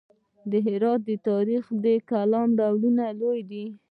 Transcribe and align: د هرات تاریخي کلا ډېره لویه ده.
د 0.51 0.53
هرات 0.65 1.07
تاریخي 1.27 1.93
کلا 2.09 2.41
ډېره 2.57 3.07
لویه 3.19 3.43
ده. 3.49 3.63